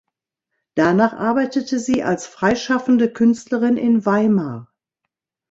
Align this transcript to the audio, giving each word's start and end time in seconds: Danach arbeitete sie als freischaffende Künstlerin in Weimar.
Danach 0.73 1.13
arbeitete 1.13 1.77
sie 1.77 2.01
als 2.01 2.25
freischaffende 2.25 3.13
Künstlerin 3.13 3.77
in 3.77 4.03
Weimar. 4.03 4.73